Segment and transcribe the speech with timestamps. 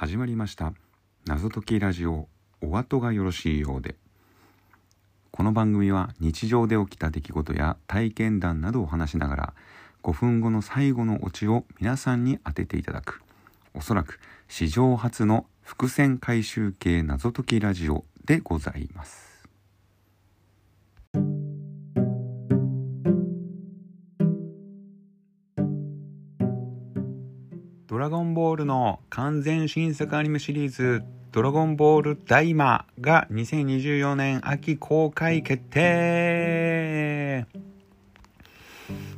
[0.00, 0.72] 始まりました。
[1.26, 2.26] 謎解きラジオ
[2.62, 3.96] お後がよろしいようで。
[5.30, 9.54] この番組は日常で起きた出来事や体験談などを話しながら
[10.02, 13.20] 5分後の最後のオチを皆さんに当てていただく。
[13.74, 14.18] おそらく
[14.48, 19.29] 史上初の伏線回収系謎解きラジオでございます。
[28.00, 37.46] ラゴンボールの完全新作アニメシリーズドラゴンボールダイマが2024年秋公開決定。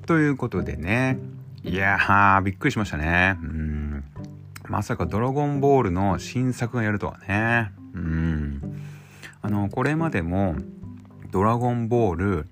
[0.05, 1.21] ということでね。
[1.63, 3.39] いやーびっくりしましたね。
[3.41, 4.05] うん。
[4.69, 7.71] まさかドラゴンボールの新作がやるとはね。
[7.95, 8.83] うん。
[9.43, 10.57] あのこれまでも
[11.31, 12.49] ドラゴンボール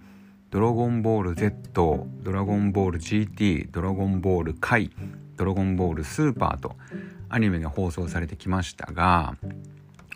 [0.50, 4.90] ドラゴンボール Z ドラゴンボール GT ドラゴンボールイ
[5.40, 6.76] ドラゴンボールスーパーと
[7.30, 9.36] アニメが放送されてきましたが、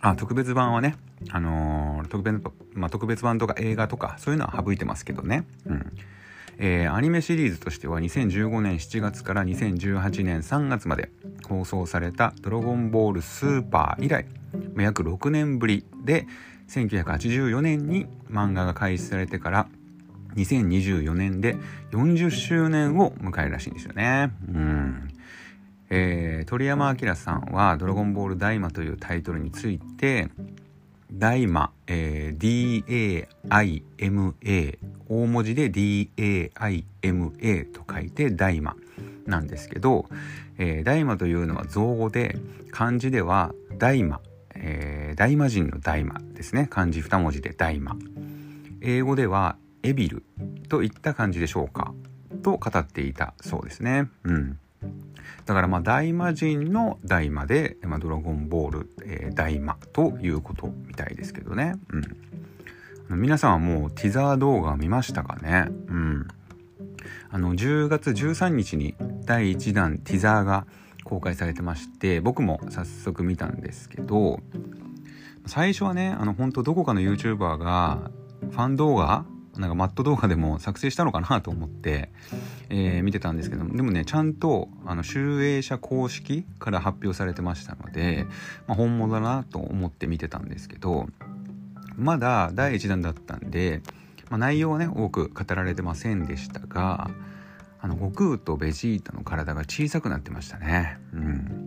[0.03, 0.97] あ、特別版はね、
[1.31, 2.45] あのー、特別、
[2.75, 5.47] まあ、特別版とか映画とかそういうのは省いてますけどね。
[5.65, 5.93] うん。
[6.59, 11.11] えー、アニメシリーズとしては2015年7月から2018年3月まで
[11.49, 14.27] 放送されたドラゴンボールスーパー以来、
[14.77, 16.27] 約6年ぶりで
[16.69, 19.69] 1984年に漫画が開始されてから
[20.37, 21.57] 2024年で
[21.93, 24.31] 40周年を迎えるらしいんですよね。
[24.49, 25.14] うん。
[25.97, 30.29] えー、鳥山明さんは「ドラゴンボールダイマ」というタイトルについて
[31.13, 34.79] ダイマ、えー、DAIMA
[35.09, 38.75] 大文字で DAIMA と書いてダイマ
[39.27, 40.07] なんですけど、
[40.59, 42.39] えー、ダイマというのは造語で
[42.73, 44.21] 漢字ではダイマ、
[44.57, 46.67] えー、大魔神の大魔ですね。
[46.69, 47.97] 漢字2文字で大魔。
[48.81, 50.25] 英語ではエビル
[50.69, 51.95] といった感じでしょうか
[52.43, 54.09] と語っていたそうですね。
[54.25, 54.59] うん。
[55.47, 61.75] だからまあ大魔神の大魔で、まあ、ドラゴンボール、えー、大魔ということみたいですけどね。
[63.09, 63.21] うん。
[63.21, 65.67] 皆さんはもうティザー動画見ましたかね？
[65.89, 66.29] うん。
[67.31, 68.95] あの、10月13日に
[69.25, 70.67] 第1弾ティザーが
[71.05, 74.41] 公開されてまして、僕も早速見たんですけど、
[75.47, 78.11] 最初はね、あの、本当どこかの YouTuber が
[78.41, 82.11] ファン動画なんかマット動画でも作成したのかなと思って、
[82.71, 88.27] えー、見てたんですけども、でもね、ちゃんと、あの、集英社公式から発表されてましたので、
[88.67, 91.07] まあ、本物だなと思って見てたんですけど、
[91.97, 93.83] まだ第1弾だったんで、
[94.31, 97.11] まあ、内容はね、多く語られてませんでしたが、
[97.81, 100.99] あの、悟空とベジータの体が小さくなってましたね。
[101.13, 101.64] うん。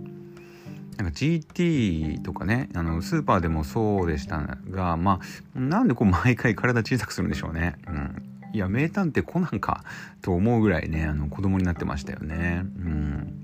[0.98, 5.20] なんか GT とかね、あの、スーパーでもそうでしたが、ま
[5.56, 7.76] あ、なんでこう毎回体小さくするんでしょうね。
[7.88, 8.24] うん。
[8.54, 9.84] いや、名探偵コナンか
[10.22, 12.64] と思うぐらいね、あの、子供になってましたよね。
[12.64, 13.44] うん。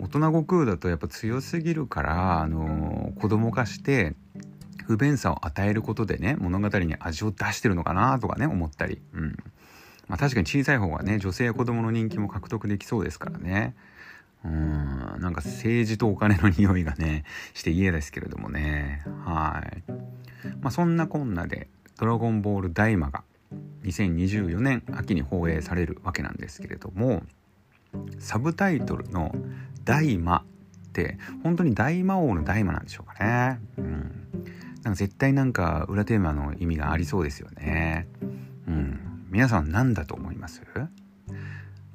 [0.00, 4.14] 大人悟空だとやっぱ強すぎるから、あの、子供化して、
[4.86, 9.02] 不便さを与えることでね、物語に味を出してるのかなとかね、思ったり。
[9.12, 9.36] うん。
[10.06, 13.74] まあ確かに小さい方がね、女性や子供の人気も獲得できそうですからね。
[14.44, 19.02] うん、なんか政治とお金の匂いがね、して嫌ですけれどもね。
[19.24, 19.82] はい。
[20.60, 21.68] まあそんなこんなで、
[21.98, 23.24] ドラゴンボール大魔が
[23.82, 27.22] 2024年秋に放映されるわけなんですけれども、
[28.18, 29.34] サブタイトルの
[29.84, 30.44] 大魔っ
[30.92, 33.60] て本当に大魔王の大魔なんでしょうかね。
[33.78, 34.28] うん。
[34.84, 38.06] なんか絶対なんか裏テーマの意味がありそうですよね。
[38.68, 39.26] うん。
[39.30, 40.62] 皆さん何だと思います？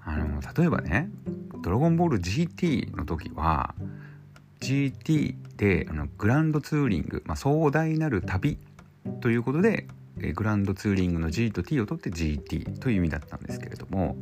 [0.05, 1.09] あの、例えばね、
[1.63, 3.73] ドラゴンボール GT の時は
[4.59, 8.57] GT であのグランドツーリング、まあ、壮大なる旅
[9.21, 9.87] ということで
[10.19, 14.17] えグランドツーリングの G と T を取って GT という意味だったんですけれども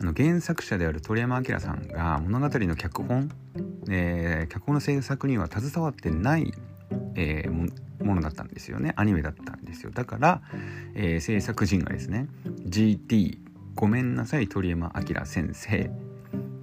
[0.00, 3.30] あの原作者である鳥山明さんが物語の脚本、
[3.88, 6.52] えー、脚本の制作には携わってない、
[7.14, 8.92] えー、ものだったんですよね。
[8.96, 9.92] アニメだったんですよ。
[9.92, 10.42] だから、
[10.94, 12.26] えー、制作陣がですね
[12.66, 13.38] GT
[13.74, 15.90] ごめんなさい鳥山明先生。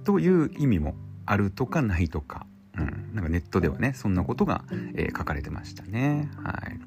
[0.04, 0.94] という意味も
[1.26, 2.46] あるとかないとか、
[2.76, 4.64] うん、なんかネットではねそんなことが、
[4.94, 6.30] えー、書かれてましたね。
[6.42, 6.78] はい。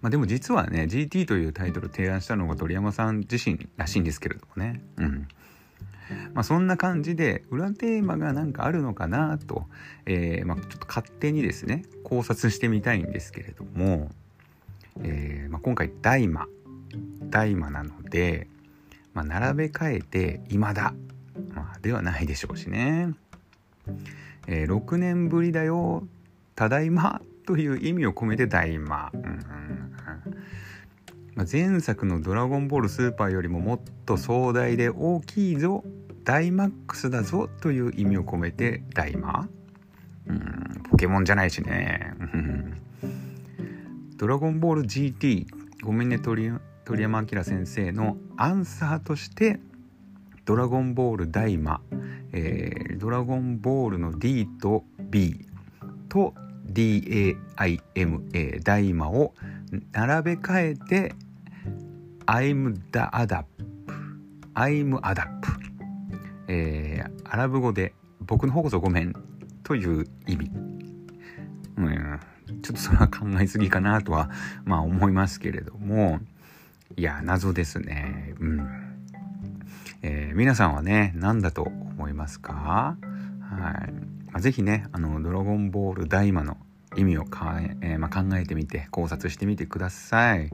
[0.00, 4.82] まあでも実はね GT というタイトルを提案したのが鳥山さん自身らしいんですけれどもね。
[4.96, 5.28] うん。
[6.34, 9.64] まあ、そんな感じで裏テーマが何かあるのかなと、
[10.04, 14.10] えー、まあ、ちょっと勝手にですね考察してみたいんですけれども、
[15.00, 16.46] えー、まあ、今回大魔
[17.30, 18.48] 大魔なので、
[19.14, 20.94] まあ、並べ替えて今だ、
[21.54, 23.14] まあ、ではないでしょうしね、
[24.46, 26.06] えー、6年ぶりだよ。
[26.54, 27.20] ただいま。
[27.44, 29.46] という意味を込めて大魔、うんうん
[31.34, 35.84] まあ、前作の「ドラゴンボールスーパー」よりももっと壮大で大きいぞ。
[36.24, 37.48] ダイマックスだぞ。
[37.60, 39.48] という意味を込めて大魔、
[40.28, 42.14] うんポケモンじゃないしね。
[44.16, 45.46] ドラゴンボール GT
[45.82, 46.52] ごめんね鳥
[46.84, 49.60] 鳥山明先生のアンサーとして
[50.46, 51.80] ドラゴンボール大魔、
[52.32, 55.46] えー、ドラゴンボールの D と B
[56.08, 56.34] と
[56.66, 57.36] DAIMA
[58.64, 59.34] 大魔を
[59.92, 61.14] 並べ替えて
[62.26, 62.80] I'm the
[63.12, 63.44] ADAP
[64.56, 65.28] I'm ADAP
[66.48, 69.14] えー、アラブ語で僕の方こそごめん
[69.62, 70.50] という意味。
[71.76, 72.20] うん、
[72.60, 74.30] ちょっとそれは考えすぎかなとは、
[74.64, 76.18] まあ思いますけれども、
[76.96, 78.34] いや、謎ですね。
[78.40, 78.60] うん。
[80.02, 82.52] えー、皆さんはね、何だと思いますか？
[82.52, 83.92] はい。
[84.30, 86.56] まあ、ぜひね、あの、ドラゴンボール大魔の
[86.96, 90.50] 意味をか、えー、まあ、考えてみて、考察してみてください。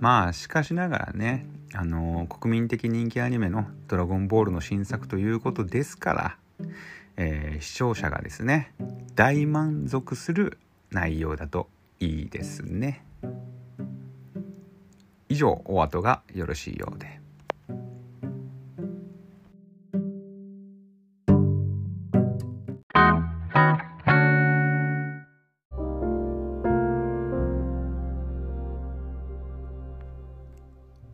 [0.00, 6.36] まあ、しかしながらね、あの国民的人気アニメの「ドラゴンボール」の新作ということですから、
[7.16, 8.72] えー、視聴者がですね
[9.14, 10.58] 大満足する
[10.90, 13.04] 内容だといいですね
[15.28, 17.20] 以上お後がよろしいようで。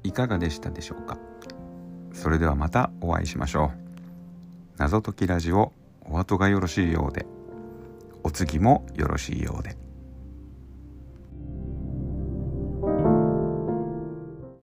[0.05, 1.17] いかがでしたでしょうか？
[2.13, 3.79] それではまたお会いしましょう。
[4.77, 5.73] 謎解きラジオ
[6.03, 7.25] お後がよろしいようで。
[8.23, 9.82] お次もよろしいようで。